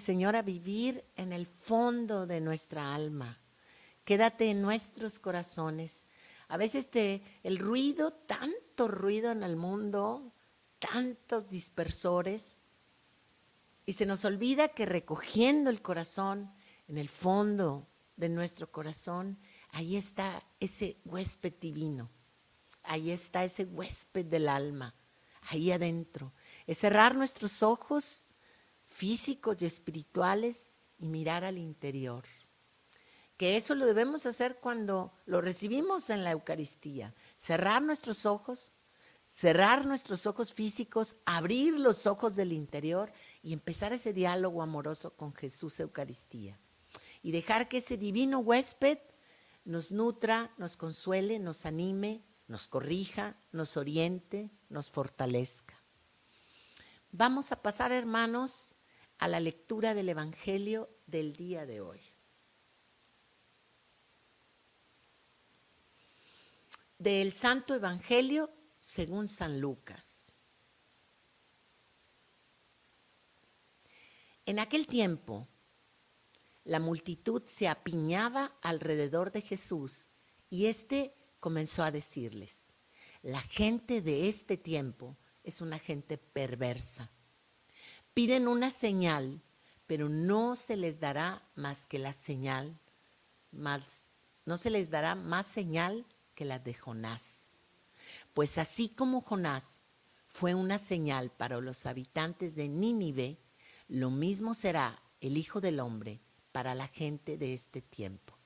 Señor, 0.04 0.36
a 0.36 0.42
vivir 0.42 1.02
en 1.16 1.32
el 1.32 1.46
fondo 1.46 2.26
de 2.26 2.38
nuestra 2.38 2.94
alma. 2.94 3.40
Quédate 4.04 4.50
en 4.50 4.60
nuestros 4.60 5.18
corazones. 5.18 6.06
A 6.48 6.58
veces 6.58 6.90
te, 6.90 7.22
el 7.42 7.58
ruido, 7.58 8.12
tanto 8.12 8.86
ruido 8.86 9.32
en 9.32 9.42
el 9.42 9.56
mundo, 9.56 10.34
tantos 10.78 11.48
dispersores, 11.48 12.58
y 13.86 13.94
se 13.94 14.04
nos 14.04 14.26
olvida 14.26 14.68
que 14.68 14.84
recogiendo 14.84 15.70
el 15.70 15.80
corazón 15.80 16.52
en 16.86 16.98
el 16.98 17.08
fondo 17.08 17.88
de 18.16 18.28
nuestro 18.28 18.70
corazón, 18.70 19.38
ahí 19.70 19.96
está 19.96 20.42
ese 20.60 20.98
huésped 21.06 21.54
divino, 21.58 22.10
ahí 22.82 23.10
está 23.10 23.42
ese 23.42 23.64
huésped 23.64 24.26
del 24.26 24.50
alma, 24.50 24.94
ahí 25.48 25.72
adentro. 25.72 26.34
Es 26.66 26.76
cerrar 26.78 27.14
nuestros 27.14 27.62
ojos 27.62 28.26
físicos 28.94 29.60
y 29.60 29.66
espirituales 29.66 30.78
y 30.98 31.08
mirar 31.08 31.42
al 31.42 31.58
interior. 31.58 32.22
Que 33.36 33.56
eso 33.56 33.74
lo 33.74 33.86
debemos 33.86 34.24
hacer 34.24 34.60
cuando 34.60 35.12
lo 35.26 35.40
recibimos 35.40 36.10
en 36.10 36.22
la 36.22 36.30
Eucaristía. 36.30 37.12
Cerrar 37.36 37.82
nuestros 37.82 38.24
ojos, 38.24 38.72
cerrar 39.28 39.84
nuestros 39.84 40.26
ojos 40.26 40.52
físicos, 40.52 41.16
abrir 41.26 41.74
los 41.74 42.06
ojos 42.06 42.36
del 42.36 42.52
interior 42.52 43.12
y 43.42 43.52
empezar 43.52 43.92
ese 43.92 44.12
diálogo 44.12 44.62
amoroso 44.62 45.16
con 45.16 45.34
Jesús 45.34 45.80
Eucaristía. 45.80 46.60
Y 47.20 47.32
dejar 47.32 47.68
que 47.68 47.78
ese 47.78 47.96
divino 47.96 48.38
huésped 48.38 48.98
nos 49.64 49.90
nutra, 49.90 50.54
nos 50.56 50.76
consuele, 50.76 51.40
nos 51.40 51.66
anime, 51.66 52.22
nos 52.46 52.68
corrija, 52.68 53.36
nos 53.50 53.76
oriente, 53.76 54.52
nos 54.68 54.88
fortalezca. 54.88 55.74
Vamos 57.10 57.50
a 57.50 57.60
pasar, 57.60 57.90
hermanos, 57.90 58.76
a 59.18 59.28
la 59.28 59.40
lectura 59.40 59.94
del 59.94 60.08
Evangelio 60.08 60.90
del 61.06 61.34
día 61.34 61.66
de 61.66 61.80
hoy. 61.80 62.00
Del 66.98 67.32
Santo 67.32 67.74
Evangelio 67.74 68.50
según 68.80 69.28
San 69.28 69.60
Lucas. 69.60 70.32
En 74.46 74.58
aquel 74.58 74.86
tiempo, 74.86 75.48
la 76.64 76.80
multitud 76.80 77.42
se 77.46 77.68
apiñaba 77.68 78.56
alrededor 78.62 79.32
de 79.32 79.40
Jesús 79.40 80.08
y 80.50 80.66
éste 80.66 81.14
comenzó 81.40 81.82
a 81.82 81.90
decirles, 81.90 82.72
la 83.22 83.40
gente 83.40 84.02
de 84.02 84.28
este 84.28 84.56
tiempo 84.56 85.16
es 85.42 85.60
una 85.60 85.78
gente 85.78 86.18
perversa. 86.18 87.10
Piden 88.14 88.46
una 88.46 88.70
señal, 88.70 89.42
pero 89.86 90.08
no 90.08 90.54
se 90.54 90.76
les 90.76 91.00
dará 91.00 91.42
más 91.56 91.84
que 91.84 91.98
la 91.98 92.12
señal, 92.12 92.78
no 93.50 94.56
se 94.56 94.70
les 94.70 94.88
dará 94.90 95.16
más 95.16 95.46
señal 95.46 96.06
que 96.36 96.44
la 96.44 96.60
de 96.60 96.74
Jonás. 96.74 97.58
Pues 98.32 98.56
así 98.58 98.88
como 98.88 99.20
Jonás 99.20 99.80
fue 100.28 100.54
una 100.54 100.78
señal 100.78 101.30
para 101.32 101.60
los 101.60 101.86
habitantes 101.86 102.54
de 102.54 102.68
Nínive, 102.68 103.38
lo 103.88 104.10
mismo 104.10 104.54
será 104.54 105.02
el 105.20 105.36
Hijo 105.36 105.60
del 105.60 105.80
Hombre 105.80 106.20
para 106.52 106.74
la 106.76 106.86
gente 106.86 107.36
de 107.36 107.52
este 107.52 107.82
tiempo. 107.82 108.38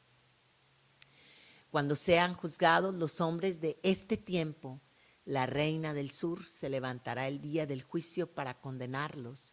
Cuando 1.71 1.95
sean 1.95 2.33
juzgados 2.33 2.95
los 2.95 3.21
hombres 3.21 3.61
de 3.61 3.79
este 3.83 4.17
tiempo, 4.17 4.81
la 5.27 5.45
reina 5.45 5.93
del 5.93 6.11
sur 6.11 6.47
se 6.47 6.71
levantará 6.71 7.29
el 7.29 7.43
día 7.43 7.67
del 7.67 7.83
juicio 7.83 8.33
para 8.33 8.59
condenarlos, 8.61 9.53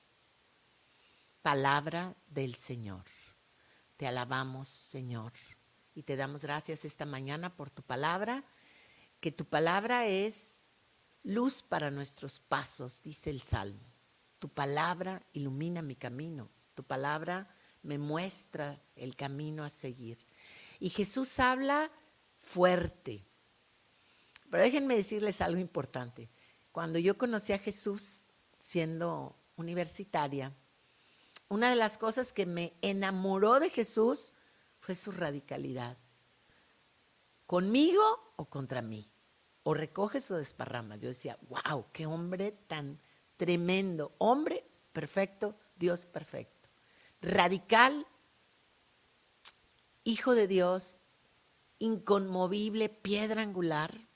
Palabra 1.41 2.15
del 2.27 2.53
Señor. 2.53 3.03
Te 3.97 4.05
alabamos, 4.05 4.69
Señor, 4.69 5.33
y 5.95 6.03
te 6.03 6.15
damos 6.15 6.43
gracias 6.43 6.85
esta 6.85 7.05
mañana 7.05 7.55
por 7.55 7.71
tu 7.71 7.81
palabra, 7.81 8.43
que 9.19 9.31
tu 9.31 9.45
palabra 9.45 10.05
es 10.05 10.67
luz 11.23 11.63
para 11.63 11.89
nuestros 11.89 12.39
pasos, 12.39 13.01
dice 13.01 13.31
el 13.31 13.41
Salmo. 13.41 13.81
Tu 14.37 14.49
palabra 14.49 15.23
ilumina 15.33 15.81
mi 15.81 15.95
camino, 15.95 16.49
tu 16.75 16.83
palabra 16.83 17.47
me 17.81 17.97
muestra 17.97 18.79
el 18.95 19.15
camino 19.15 19.63
a 19.63 19.69
seguir. 19.69 20.19
Y 20.79 20.89
Jesús 20.89 21.39
habla 21.39 21.91
fuerte, 22.37 23.23
pero 24.51 24.61
déjenme 24.61 24.95
decirles 24.95 25.41
algo 25.41 25.59
importante. 25.59 26.29
Cuando 26.71 26.99
yo 26.99 27.17
conocí 27.17 27.51
a 27.53 27.59
Jesús 27.59 28.27
siendo 28.59 29.35
universitaria, 29.55 30.53
una 31.51 31.69
de 31.69 31.75
las 31.75 31.97
cosas 31.97 32.33
que 32.33 32.45
me 32.45 32.73
enamoró 32.81 33.59
de 33.59 33.69
Jesús 33.69 34.33
fue 34.79 34.95
su 34.95 35.11
radicalidad. 35.11 35.97
Conmigo 37.45 38.33
o 38.37 38.45
contra 38.45 38.81
mí. 38.81 39.09
O 39.63 39.75
recoges 39.75 40.31
o 40.31 40.37
desparramas. 40.37 40.99
Yo 40.99 41.09
decía, 41.09 41.37
wow, 41.49 41.85
qué 41.93 42.07
hombre 42.07 42.51
tan 42.67 42.99
tremendo. 43.37 44.15
Hombre 44.17 44.65
perfecto, 44.91 45.55
Dios 45.75 46.05
perfecto. 46.05 46.69
Radical, 47.21 48.07
hijo 50.03 50.33
de 50.33 50.47
Dios, 50.47 50.99
inconmovible, 51.77 52.89
piedra 52.89 53.43
angular 53.43 54.07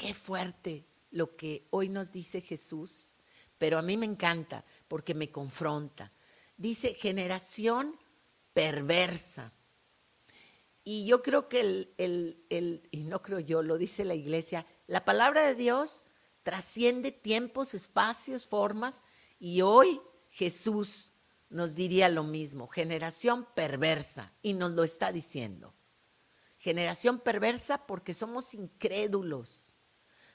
Qué 0.00 0.14
fuerte 0.14 0.86
lo 1.10 1.36
que 1.36 1.66
hoy 1.68 1.90
nos 1.90 2.10
dice 2.10 2.40
Jesús, 2.40 3.12
pero 3.58 3.76
a 3.76 3.82
mí 3.82 3.98
me 3.98 4.06
encanta 4.06 4.64
porque 4.88 5.12
me 5.14 5.30
confronta. 5.30 6.10
Dice 6.60 6.92
generación 6.92 7.98
perversa. 8.52 9.54
Y 10.84 11.06
yo 11.06 11.22
creo 11.22 11.48
que 11.48 11.60
el, 11.60 11.94
el, 12.50 12.86
y 12.90 13.04
no 13.04 13.22
creo 13.22 13.38
yo, 13.38 13.62
lo 13.62 13.78
dice 13.78 14.04
la 14.04 14.14
iglesia, 14.14 14.66
la 14.86 15.06
palabra 15.06 15.46
de 15.46 15.54
Dios 15.54 16.04
trasciende 16.42 17.12
tiempos, 17.12 17.72
espacios, 17.72 18.46
formas, 18.46 19.02
y 19.38 19.62
hoy 19.62 20.02
Jesús 20.28 21.14
nos 21.48 21.74
diría 21.74 22.10
lo 22.10 22.24
mismo, 22.24 22.68
generación 22.68 23.46
perversa, 23.54 24.34
y 24.42 24.52
nos 24.52 24.72
lo 24.72 24.84
está 24.84 25.12
diciendo. 25.12 25.72
Generación 26.58 27.20
perversa 27.20 27.86
porque 27.86 28.12
somos 28.12 28.52
incrédulos, 28.52 29.74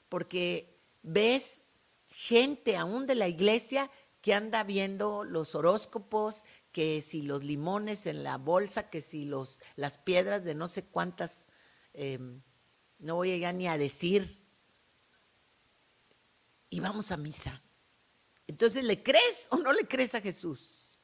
porque 0.10 0.76
ves 1.04 1.68
gente 2.08 2.78
aún 2.78 3.06
de 3.06 3.14
la 3.14 3.28
iglesia 3.28 3.92
que 4.26 4.34
anda 4.34 4.64
viendo 4.64 5.24
los 5.24 5.54
horóscopos, 5.54 6.46
que 6.72 7.00
si 7.02 7.22
los 7.22 7.44
limones 7.44 8.08
en 8.08 8.24
la 8.24 8.40
bolsa, 8.40 8.90
que 8.90 9.00
si 9.00 9.24
los, 9.24 9.62
las 9.76 10.00
piedras 10.00 10.44
de 10.44 10.56
no 10.56 10.68
sé 10.68 10.84
cuántas, 10.84 11.50
em, 11.94 12.42
no 12.98 13.14
voy 13.14 13.30
a 13.30 13.36
llegar 13.36 13.54
ni 13.54 13.68
a 13.68 13.78
decir, 13.78 14.42
y 16.72 16.80
vamos 16.80 17.12
a 17.12 17.18
misa. 17.18 17.62
Entonces, 18.48 18.84
¿le 18.84 19.04
crees 19.04 19.48
o 19.52 19.58
no 19.58 19.72
le 19.72 19.88
crees 19.88 20.16
a 20.16 20.22
Jesús? 20.22 20.98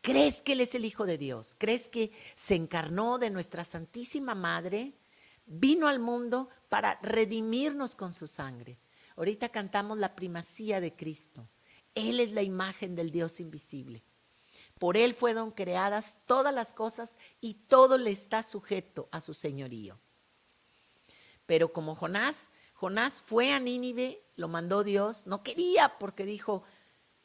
¿Crees 0.00 0.40
que 0.40 0.52
Él 0.52 0.60
es 0.60 0.76
el 0.76 0.84
Hijo 0.84 1.04
de 1.04 1.18
Dios? 1.18 1.56
¿Crees 1.58 1.88
que 1.88 2.12
se 2.36 2.54
encarnó 2.54 3.18
de 3.18 3.30
nuestra 3.30 3.64
Santísima 3.64 4.36
Madre? 4.36 4.94
vino 5.46 5.88
al 5.88 5.98
mundo 5.98 6.48
para 6.68 7.00
redimirnos 7.02 7.96
con 7.96 8.12
su 8.12 8.28
sangre. 8.28 8.78
Ahorita 9.16 9.48
cantamos 9.48 9.98
la 9.98 10.14
primacía 10.14 10.80
de 10.80 10.94
Cristo. 10.94 11.48
Él 11.96 12.20
es 12.20 12.32
la 12.32 12.42
imagen 12.42 12.94
del 12.94 13.10
Dios 13.10 13.40
invisible. 13.40 14.04
Por 14.78 14.96
Él 14.96 15.14
fueron 15.14 15.50
creadas 15.50 16.18
todas 16.26 16.54
las 16.54 16.72
cosas 16.72 17.18
y 17.40 17.54
todo 17.54 17.98
le 17.98 18.10
está 18.10 18.42
sujeto 18.42 19.08
a 19.10 19.20
su 19.20 19.34
señorío. 19.34 19.98
Pero 21.46 21.72
como 21.72 21.96
Jonás, 21.96 22.52
Jonás 22.74 23.22
fue 23.22 23.52
a 23.52 23.58
Nínive, 23.58 24.22
lo 24.36 24.48
mandó 24.48 24.84
Dios, 24.84 25.26
no 25.26 25.42
quería 25.42 25.98
porque 25.98 26.26
dijo, 26.26 26.62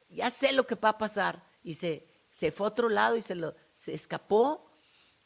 ya 0.09 0.29
sé 0.29 0.53
lo 0.53 0.65
que 0.65 0.75
va 0.75 0.89
a 0.89 0.97
pasar. 0.97 1.43
Y 1.63 1.73
se, 1.73 2.07
se 2.29 2.51
fue 2.51 2.67
a 2.67 2.69
otro 2.69 2.87
lado 2.87 3.17
y 3.17 3.21
se, 3.21 3.35
lo, 3.35 3.53
se 3.73 3.93
escapó 3.93 4.71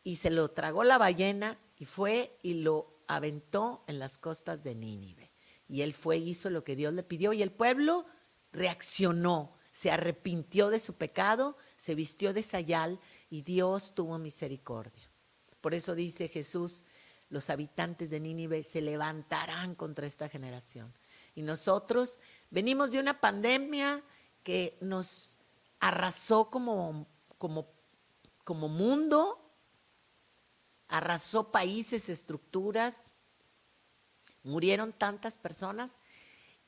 y 0.03 0.15
se 0.15 0.31
lo 0.31 0.49
tragó 0.49 0.83
la 0.83 0.97
ballena 0.97 1.59
y 1.77 1.85
fue 1.85 2.39
y 2.41 2.55
lo 2.55 3.03
aventó 3.07 3.83
en 3.85 3.99
las 3.99 4.17
costas 4.17 4.63
de 4.63 4.73
Nínive. 4.73 5.31
Y 5.67 5.81
él 5.81 5.93
fue 5.93 6.17
hizo 6.17 6.49
lo 6.49 6.63
que 6.63 6.75
Dios 6.75 6.93
le 6.93 7.03
pidió 7.03 7.33
y 7.33 7.43
el 7.43 7.51
pueblo 7.51 8.07
reaccionó, 8.55 9.53
se 9.71 9.91
arrepintió 9.91 10.69
de 10.69 10.79
su 10.79 10.93
pecado, 10.93 11.57
se 11.75 11.95
vistió 11.95 12.33
de 12.33 12.41
sayal 12.41 12.99
y 13.29 13.41
Dios 13.41 13.93
tuvo 13.93 14.17
misericordia. 14.17 15.11
Por 15.61 15.73
eso 15.73 15.95
dice 15.95 16.29
Jesús, 16.29 16.85
los 17.29 17.49
habitantes 17.49 18.09
de 18.09 18.19
Nínive 18.19 18.63
se 18.63 18.81
levantarán 18.81 19.75
contra 19.75 20.07
esta 20.07 20.29
generación. 20.29 20.93
Y 21.33 21.41
nosotros 21.41 22.19
venimos 22.49 22.91
de 22.91 22.99
una 22.99 23.19
pandemia 23.19 24.01
que 24.43 24.77
nos 24.79 25.37
arrasó 25.79 26.49
como, 26.49 27.07
como, 27.37 27.67
como 28.43 28.69
mundo, 28.69 29.41
arrasó 30.87 31.51
países, 31.51 32.07
estructuras, 32.07 33.19
murieron 34.43 34.93
tantas 34.93 35.37
personas 35.37 35.97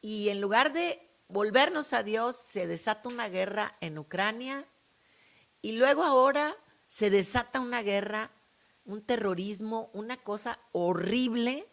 y 0.02 0.30
en 0.30 0.42
lugar 0.42 0.74
de 0.74 1.07
volvernos 1.28 1.94
a 1.94 2.04
Dios, 2.04 2.36
se 2.36 2.68
desata 2.68 3.10
una 3.10 3.30
guerra 3.30 3.78
en 3.82 3.98
Ucrania 3.98 4.66
y 5.62 5.74
luego 5.74 6.04
ahora 6.04 6.56
se 6.88 7.10
desata 7.10 7.60
una 7.60 7.82
guerra, 7.82 8.32
un 8.86 9.02
terrorismo, 9.02 9.90
una 9.94 10.18
cosa 10.18 10.60
horrible 10.72 11.68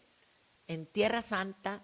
en 0.66 0.86
Tierra 0.86 1.22
Santa, 1.22 1.82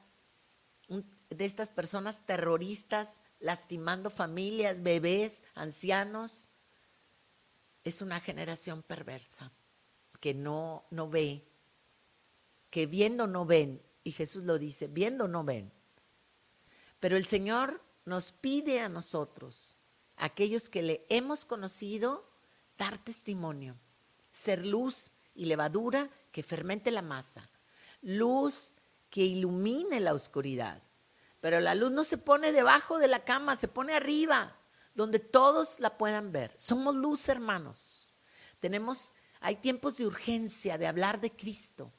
de 0.89 1.45
estas 1.45 1.71
personas 1.71 2.27
terroristas 2.27 3.21
lastimando 3.39 4.11
familias, 4.11 4.83
bebés, 4.83 5.45
ancianos. 5.55 6.51
Es 7.85 8.03
una 8.03 8.21
generación 8.21 8.83
perversa 8.83 9.53
que 10.21 10.35
no, 10.35 10.85
no 10.91 11.09
ve, 11.09 11.47
que 12.69 12.87
viendo 12.87 13.27
no 13.27 13.47
ven, 13.47 13.83
y 14.05 14.13
Jesús 14.13 14.45
lo 14.45 14.59
dice, 14.59 14.87
viendo 14.89 15.29
no 15.29 15.45
ven. 15.45 15.73
Pero 17.01 17.17
el 17.17 17.27
Señor 17.27 17.83
nos 18.05 18.33
pide 18.33 18.81
a 18.81 18.89
nosotros, 18.89 19.77
aquellos 20.17 20.69
que 20.69 20.83
le 20.83 21.07
hemos 21.09 21.45
conocido, 21.45 22.31
dar 22.79 22.99
testimonio, 22.99 23.77
ser 24.31 24.65
luz 24.65 25.15
y 25.35 25.47
levadura 25.47 26.11
que 26.31 26.43
fermente 26.43 26.91
la 26.91 27.03
masa, 27.03 27.51
luz 28.03 28.77
que 29.09 29.23
ilumine 29.23 30.01
la 30.01 30.15
oscuridad. 30.15 30.83
Pero 31.41 31.61
la 31.61 31.75
luz 31.75 31.91
no 31.91 32.05
se 32.05 32.19
pone 32.19 32.53
debajo 32.53 32.99
de 32.99 33.09
la 33.09 33.25
cama, 33.25 33.57
se 33.57 33.69
pone 33.69 33.95
arriba, 33.95 34.57
donde 34.95 35.19
todos 35.19 35.81
la 35.81 35.97
puedan 35.97 36.33
ver. 36.33 36.53
Somos 36.57 36.95
luz, 36.95 37.29
hermanos. 37.29 38.13
Tenemos, 38.61 39.15
hay 39.41 39.57
tiempos 39.57 39.97
de 39.97 40.07
urgencia 40.07 40.77
de 40.77 40.87
hablar 40.87 41.21
de 41.21 41.31
Cristo, 41.31 41.93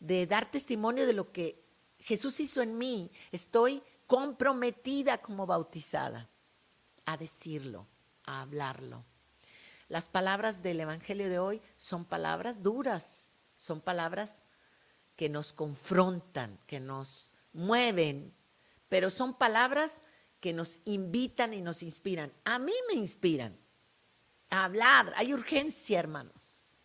de 0.00 0.26
dar 0.26 0.50
testimonio 0.50 1.06
de 1.06 1.12
lo 1.12 1.30
que 1.30 1.62
Jesús 2.00 2.40
hizo 2.40 2.60
en 2.60 2.76
mí. 2.76 3.10
Estoy 3.30 3.82
comprometida 4.06 5.18
como 5.18 5.46
bautizada 5.46 6.28
a 7.06 7.16
decirlo, 7.16 7.86
a 8.24 8.42
hablarlo. 8.42 9.04
Las 9.88 10.08
palabras 10.08 10.62
del 10.62 10.80
Evangelio 10.80 11.28
de 11.28 11.38
hoy 11.38 11.60
son 11.76 12.04
palabras 12.04 12.62
duras, 12.62 13.36
son 13.56 13.80
palabras 13.80 14.42
que 15.16 15.28
nos 15.28 15.52
confrontan, 15.52 16.58
que 16.66 16.80
nos 16.80 17.34
mueven, 17.52 18.34
pero 18.88 19.10
son 19.10 19.34
palabras 19.34 20.02
que 20.40 20.52
nos 20.52 20.80
invitan 20.84 21.54
y 21.54 21.60
nos 21.60 21.82
inspiran. 21.82 22.32
A 22.44 22.58
mí 22.58 22.72
me 22.88 22.94
inspiran 22.94 23.56
a 24.50 24.64
hablar, 24.64 25.12
hay 25.16 25.32
urgencia, 25.32 25.98
hermanos. 25.98 26.76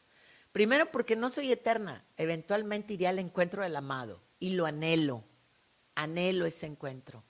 Primero 0.51 0.91
porque 0.91 1.15
no 1.15 1.29
soy 1.29 1.51
eterna, 1.51 2.05
eventualmente 2.17 2.93
iré 2.93 3.07
al 3.07 3.19
encuentro 3.19 3.63
del 3.63 3.75
amado 3.75 4.21
y 4.39 4.51
lo 4.51 4.65
anhelo 4.65 5.23
anhelo 5.97 6.45
ese 6.45 6.67
encuentro. 6.67 7.23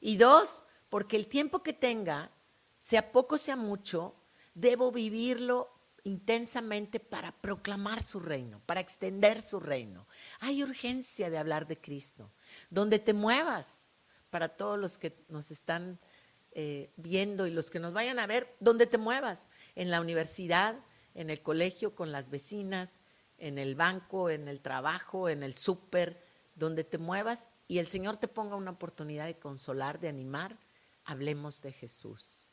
Y 0.00 0.16
dos, 0.18 0.64
porque 0.88 1.16
el 1.16 1.26
tiempo 1.26 1.62
que 1.62 1.72
tenga, 1.72 2.30
sea 2.78 3.10
poco, 3.10 3.38
sea 3.38 3.56
mucho, 3.56 4.14
debo 4.54 4.92
vivirlo 4.92 5.70
intensamente 6.04 7.00
para 7.00 7.32
proclamar 7.32 8.02
su 8.02 8.20
reino, 8.20 8.60
para 8.66 8.80
extender 8.80 9.42
su 9.42 9.58
reino. 9.58 10.06
Hay 10.40 10.62
urgencia 10.62 11.30
de 11.30 11.38
hablar 11.38 11.66
de 11.66 11.76
Cristo. 11.76 12.30
Donde 12.70 12.98
te 12.98 13.14
muevas, 13.14 13.92
para 14.30 14.50
todos 14.50 14.78
los 14.78 14.98
que 14.98 15.24
nos 15.28 15.50
están 15.50 15.98
eh, 16.52 16.92
viendo 16.96 17.46
y 17.46 17.50
los 17.50 17.70
que 17.70 17.80
nos 17.80 17.92
vayan 17.92 18.18
a 18.18 18.26
ver, 18.26 18.54
donde 18.60 18.86
te 18.86 18.98
muevas, 18.98 19.48
en 19.74 19.90
la 19.90 20.00
universidad, 20.00 20.78
en 21.14 21.30
el 21.30 21.42
colegio, 21.42 21.94
con 21.94 22.12
las 22.12 22.30
vecinas, 22.30 23.00
en 23.38 23.58
el 23.58 23.74
banco, 23.74 24.30
en 24.30 24.46
el 24.46 24.60
trabajo, 24.60 25.28
en 25.28 25.42
el 25.42 25.56
súper, 25.56 26.22
donde 26.54 26.84
te 26.84 26.98
muevas, 26.98 27.48
y 27.68 27.78
el 27.78 27.86
Señor 27.86 28.16
te 28.16 28.28
ponga 28.28 28.56
una 28.56 28.70
oportunidad 28.70 29.26
de 29.26 29.38
consolar, 29.38 30.00
de 30.00 30.08
animar, 30.08 30.58
hablemos 31.04 31.60
de 31.60 31.70
Jesús. 31.70 32.46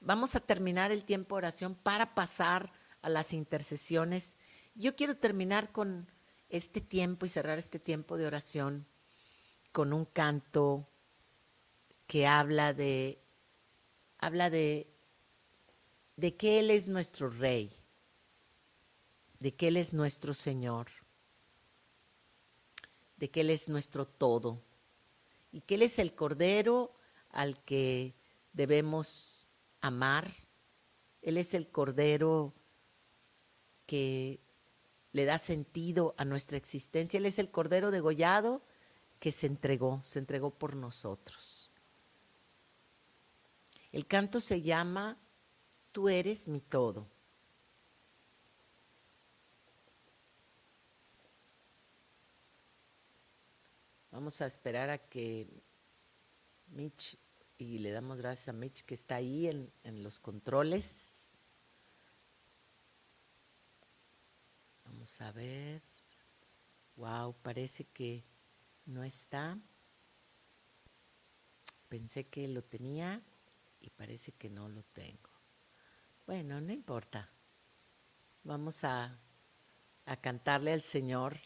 Vamos 0.00 0.36
a 0.36 0.40
terminar 0.40 0.92
el 0.92 1.04
tiempo 1.04 1.34
de 1.34 1.38
oración 1.38 1.74
para 1.74 2.14
pasar 2.14 2.70
a 3.00 3.08
las 3.08 3.32
intercesiones. 3.32 4.36
Yo 4.74 4.94
quiero 4.94 5.16
terminar 5.16 5.72
con 5.72 6.06
este 6.50 6.82
tiempo 6.82 7.24
y 7.24 7.30
cerrar 7.30 7.56
este 7.56 7.78
tiempo 7.78 8.18
de 8.18 8.26
oración 8.26 8.86
con 9.72 9.94
un 9.94 10.04
canto 10.04 10.86
que 12.06 12.26
habla 12.26 12.74
de 12.74 13.18
habla 14.18 14.50
de 14.50 14.86
de 16.16 16.36
que 16.36 16.60
él 16.60 16.70
es 16.70 16.86
nuestro 16.86 17.28
rey, 17.28 17.72
de 19.40 19.54
que 19.54 19.68
él 19.68 19.78
es 19.78 19.94
nuestro 19.94 20.32
Señor 20.32 20.88
de 23.24 23.30
que 23.30 23.40
Él 23.40 23.48
es 23.48 23.70
nuestro 23.70 24.06
todo 24.06 24.60
y 25.50 25.62
que 25.62 25.76
Él 25.76 25.82
es 25.82 25.98
el 25.98 26.14
Cordero 26.14 26.92
al 27.30 27.58
que 27.64 28.12
debemos 28.52 29.46
amar. 29.80 30.30
Él 31.22 31.38
es 31.38 31.54
el 31.54 31.66
Cordero 31.68 32.52
que 33.86 34.40
le 35.12 35.24
da 35.24 35.38
sentido 35.38 36.14
a 36.18 36.26
nuestra 36.26 36.58
existencia. 36.58 37.16
Él 37.16 37.24
es 37.24 37.38
el 37.38 37.50
Cordero 37.50 37.90
degollado 37.90 38.60
que 39.20 39.32
se 39.32 39.46
entregó, 39.46 40.00
se 40.02 40.18
entregó 40.18 40.50
por 40.50 40.76
nosotros. 40.76 41.70
El 43.90 44.06
canto 44.06 44.38
se 44.38 44.60
llama 44.60 45.16
Tú 45.92 46.10
eres 46.10 46.46
mi 46.46 46.60
todo. 46.60 47.06
Vamos 54.14 54.40
a 54.42 54.46
esperar 54.46 54.90
a 54.90 54.98
que 54.98 55.48
Mitch, 56.68 57.18
y 57.58 57.78
le 57.78 57.90
damos 57.90 58.18
gracias 58.18 58.48
a 58.48 58.52
Mitch 58.52 58.84
que 58.84 58.94
está 58.94 59.16
ahí 59.16 59.48
en, 59.48 59.72
en 59.82 60.04
los 60.04 60.20
controles. 60.20 61.34
Vamos 64.84 65.20
a 65.20 65.32
ver. 65.32 65.82
Wow, 66.94 67.34
parece 67.42 67.86
que 67.86 68.22
no 68.86 69.02
está. 69.02 69.58
Pensé 71.88 72.28
que 72.28 72.46
lo 72.46 72.62
tenía 72.62 73.20
y 73.80 73.90
parece 73.90 74.30
que 74.30 74.48
no 74.48 74.68
lo 74.68 74.84
tengo. 74.84 75.30
Bueno, 76.24 76.60
no 76.60 76.72
importa. 76.72 77.32
Vamos 78.44 78.84
a, 78.84 79.18
a 80.06 80.16
cantarle 80.20 80.72
al 80.72 80.82
Señor 80.82 81.36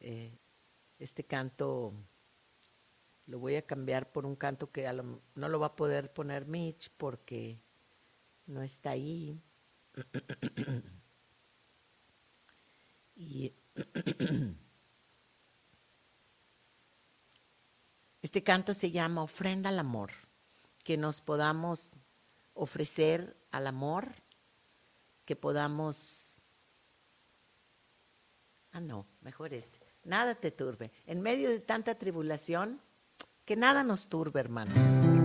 eh, 0.00 0.38
este 1.02 1.24
canto 1.24 1.92
lo 3.26 3.40
voy 3.40 3.56
a 3.56 3.66
cambiar 3.66 4.12
por 4.12 4.24
un 4.24 4.36
canto 4.36 4.70
que 4.70 4.90
no 4.92 5.48
lo 5.48 5.58
va 5.58 5.68
a 5.68 5.76
poder 5.76 6.12
poner 6.12 6.46
Mitch 6.46 6.90
porque 6.96 7.58
no 8.46 8.62
está 8.62 8.90
ahí. 8.90 9.40
y 13.16 13.52
este 18.22 18.42
canto 18.42 18.74
se 18.74 18.90
llama 18.90 19.22
Ofrenda 19.22 19.70
al 19.70 19.78
Amor, 19.78 20.10
que 20.84 20.96
nos 20.96 21.20
podamos 21.20 21.92
ofrecer 22.54 23.36
al 23.50 23.66
amor, 23.66 24.12
que 25.24 25.36
podamos... 25.36 26.40
Ah, 28.72 28.80
no, 28.80 29.06
mejor 29.20 29.52
este 29.52 29.81
nada 30.04 30.34
te 30.34 30.50
turbe. 30.50 30.92
En 31.06 31.20
medio 31.20 31.50
de 31.50 31.60
tanta 31.60 31.94
tribulación, 31.94 32.80
que 33.44 33.56
nada 33.56 33.82
nos 33.82 34.08
turbe, 34.08 34.40
hermanos. 34.40 35.21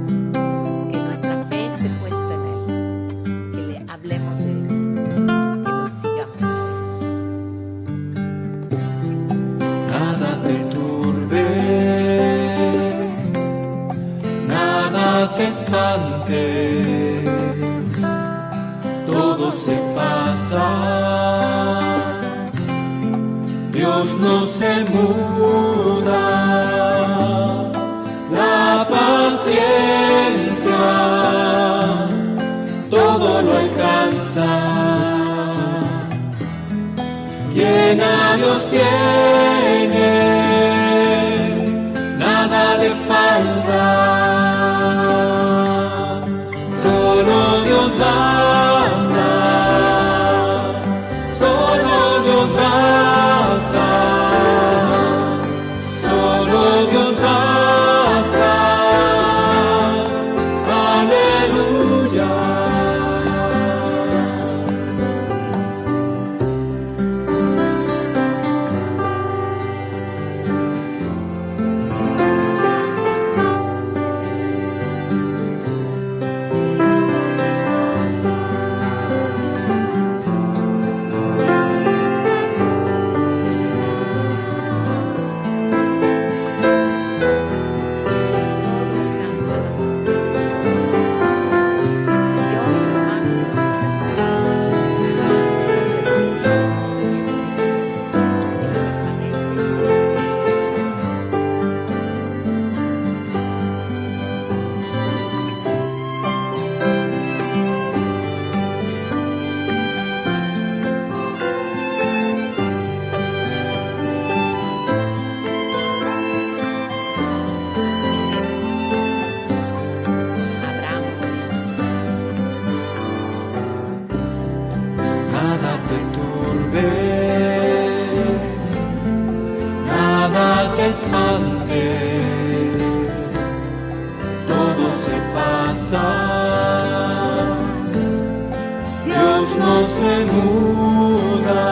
No 139.56 139.86
se 139.86 140.26
muda, 140.26 141.64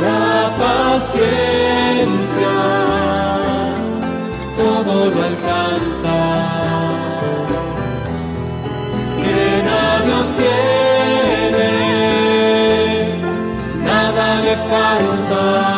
la 0.00 0.56
paciencia 0.58 2.54
todo 4.56 5.10
lo 5.10 5.22
alcanza. 5.22 6.14
Quien 9.20 9.64
a 9.68 10.02
Dios 10.06 10.26
tiene, 11.50 11.72
nada 13.84 14.26
le 14.42 14.56
falta. 14.56 15.73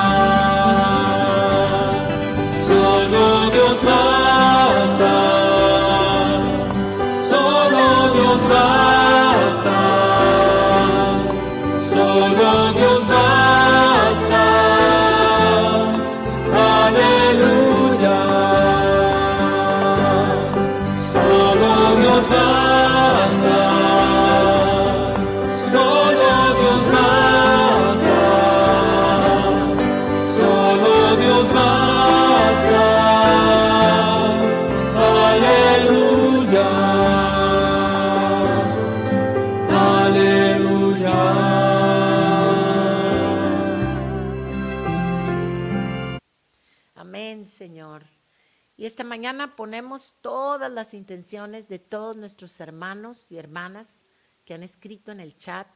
Esta 48.87 49.03
mañana 49.03 49.57
ponemos 49.57 50.15
todas 50.21 50.71
las 50.71 50.95
intenciones 50.95 51.67
de 51.67 51.81
todos 51.81 52.17
nuestros 52.17 52.61
hermanos 52.61 53.33
y 53.33 53.37
hermanas 53.37 54.05
que 54.45 54.55
han 54.55 54.63
escrito 54.63 55.11
en 55.11 55.19
el 55.19 55.37
chat. 55.37 55.67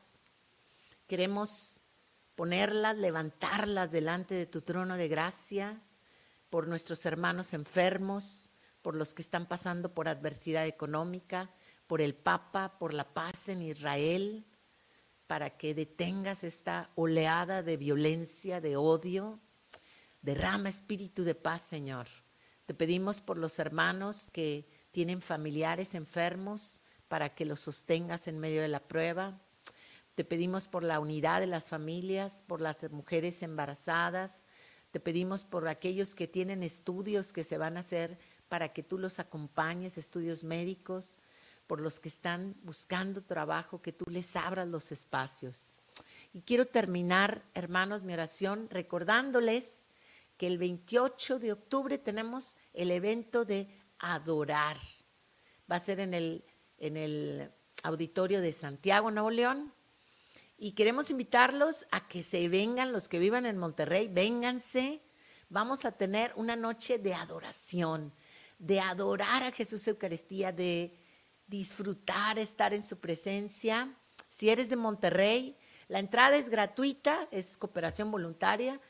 Queremos 1.08 1.80
ponerlas, 2.36 2.96
levantarlas 2.96 3.90
delante 3.90 4.36
de 4.36 4.46
tu 4.46 4.62
trono 4.62 4.96
de 4.96 5.08
gracia 5.08 5.82
por 6.50 6.68
nuestros 6.68 7.04
hermanos 7.04 7.52
enfermos, 7.52 8.48
por 8.80 8.94
los 8.94 9.12
que 9.12 9.22
están 9.22 9.46
pasando 9.46 9.92
por 9.92 10.06
adversidad 10.06 10.68
económica, 10.68 11.50
por 11.88 12.00
el 12.00 12.14
Papa, 12.14 12.78
por 12.78 12.94
la 12.94 13.12
paz 13.12 13.48
en 13.48 13.62
Israel, 13.62 14.46
para 15.26 15.50
que 15.58 15.74
detengas 15.74 16.44
esta 16.44 16.92
oleada 16.94 17.64
de 17.64 17.76
violencia, 17.76 18.60
de 18.60 18.76
odio. 18.76 19.40
Derrama 20.22 20.68
espíritu 20.68 21.24
de 21.24 21.34
paz, 21.34 21.62
Señor. 21.62 22.06
Te 22.70 22.74
pedimos 22.74 23.20
por 23.20 23.36
los 23.36 23.58
hermanos 23.58 24.28
que 24.32 24.64
tienen 24.92 25.20
familiares 25.20 25.96
enfermos 25.96 26.78
para 27.08 27.34
que 27.34 27.44
los 27.44 27.58
sostengas 27.58 28.28
en 28.28 28.38
medio 28.38 28.62
de 28.62 28.68
la 28.68 28.78
prueba. 28.78 29.40
Te 30.14 30.24
pedimos 30.24 30.68
por 30.68 30.84
la 30.84 31.00
unidad 31.00 31.40
de 31.40 31.48
las 31.48 31.68
familias, 31.68 32.44
por 32.46 32.60
las 32.60 32.88
mujeres 32.92 33.42
embarazadas. 33.42 34.44
Te 34.92 35.00
pedimos 35.00 35.42
por 35.42 35.66
aquellos 35.66 36.14
que 36.14 36.28
tienen 36.28 36.62
estudios 36.62 37.32
que 37.32 37.42
se 37.42 37.58
van 37.58 37.76
a 37.76 37.80
hacer 37.80 38.20
para 38.48 38.68
que 38.68 38.84
tú 38.84 38.98
los 38.98 39.18
acompañes, 39.18 39.98
estudios 39.98 40.44
médicos, 40.44 41.18
por 41.66 41.80
los 41.80 41.98
que 41.98 42.08
están 42.08 42.54
buscando 42.62 43.20
trabajo, 43.20 43.82
que 43.82 43.90
tú 43.90 44.04
les 44.08 44.36
abras 44.36 44.68
los 44.68 44.92
espacios. 44.92 45.72
Y 46.32 46.42
quiero 46.42 46.66
terminar, 46.66 47.42
hermanos, 47.54 48.04
mi 48.04 48.12
oración 48.12 48.68
recordándoles 48.70 49.89
que 50.40 50.46
el 50.46 50.56
28 50.56 51.38
de 51.38 51.52
octubre 51.52 51.98
tenemos 51.98 52.56
el 52.72 52.92
evento 52.92 53.44
de 53.44 53.78
adorar. 53.98 54.78
Va 55.70 55.76
a 55.76 55.80
ser 55.80 56.00
en 56.00 56.14
el, 56.14 56.46
en 56.78 56.96
el 56.96 57.50
auditorio 57.82 58.40
de 58.40 58.50
Santiago, 58.52 59.10
Nuevo 59.10 59.28
León. 59.28 59.74
Y 60.56 60.72
queremos 60.72 61.10
invitarlos 61.10 61.86
a 61.90 62.08
que 62.08 62.22
se 62.22 62.48
vengan, 62.48 62.90
los 62.90 63.06
que 63.06 63.18
vivan 63.18 63.44
en 63.44 63.58
Monterrey, 63.58 64.08
vénganse. 64.08 65.02
Vamos 65.50 65.84
a 65.84 65.92
tener 65.92 66.32
una 66.36 66.56
noche 66.56 66.96
de 66.98 67.12
adoración, 67.12 68.10
de 68.58 68.80
adorar 68.80 69.42
a 69.42 69.52
Jesús 69.52 69.86
Eucaristía, 69.88 70.52
de 70.52 70.98
disfrutar, 71.48 72.38
estar 72.38 72.72
en 72.72 72.82
su 72.82 72.98
presencia. 72.98 73.94
Si 74.30 74.48
eres 74.48 74.70
de 74.70 74.76
Monterrey, 74.76 75.58
la 75.88 75.98
entrada 75.98 76.38
es 76.38 76.48
gratuita, 76.48 77.28
es 77.30 77.58
cooperación 77.58 78.10
voluntaria. 78.10 78.80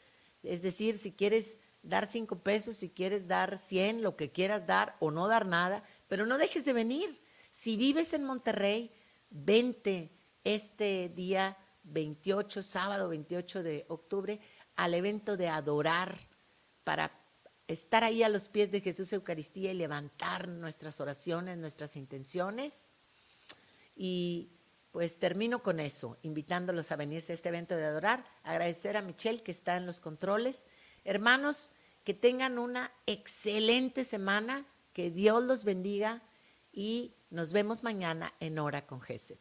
Es 0.43 0.63
decir, 0.63 0.97
si 0.97 1.13
quieres 1.13 1.61
dar 1.83 2.07
cinco 2.07 2.43
pesos, 2.43 2.77
si 2.77 2.91
quieres 2.91 3.27
dar 3.27 3.57
cien, 3.57 4.03
lo 4.03 4.17
que 4.17 4.31
quieras 4.31 4.67
dar 4.67 4.97
o 5.01 5.11
no 5.11 5.29
dar 5.29 5.47
nada, 5.47 5.83
pero 6.09 6.27
no 6.27 6.39
dejes 6.39 6.65
de 6.65 6.73
venir. 6.73 7.23
Si 7.53 7.77
vives 7.77 8.13
en 8.13 8.25
Monterrey, 8.25 8.91
vente 9.31 10.11
este 10.45 11.11
día 11.11 11.57
28, 11.85 12.63
sábado 12.63 13.09
28 13.09 13.63
de 13.63 13.85
octubre, 13.89 14.41
al 14.77 14.95
evento 14.95 15.37
de 15.37 15.49
adorar 15.49 16.19
para 16.85 17.13
estar 17.67 18.03
ahí 18.03 18.23
a 18.23 18.29
los 18.29 18.49
pies 18.49 18.71
de 18.71 18.81
Jesús 18.81 19.13
Eucaristía 19.13 19.71
y 19.73 19.75
levantar 19.75 20.49
nuestras 20.49 21.01
oraciones, 21.01 21.59
nuestras 21.59 21.97
intenciones. 21.97 22.89
Y 23.95 24.51
pues 24.93 25.19
termino 25.19 25.63
con 25.63 25.81
eso, 25.81 26.19
invitándolos 26.23 26.91
a 26.91 26.97
venirse 26.97 27.33
a 27.33 27.35
este 27.35 27.49
evento 27.49 27.77
de 27.77 27.85
adorar, 27.85 28.25
agradecer 28.43 28.97
a 28.97 29.03
Michelle 29.03 29.43
que 29.43 29.53
está 29.53 29.77
en 29.77 29.87
los 29.87 30.01
controles. 30.01 30.67
Hermanos, 31.05 31.73
que 32.05 32.15
tengan 32.15 32.59
una 32.59 32.93
excelente 33.07 34.05
semana, 34.05 34.67
que 34.93 35.11
Dios 35.11 35.43
los 35.45 35.65
bendiga 35.65 36.23
y 36.73 37.15
nos 37.31 37.53
vemos 37.53 37.85
mañana 37.85 38.33
en 38.41 38.59
Hora 38.59 38.87
con 38.87 39.01
Gesed. 39.01 39.39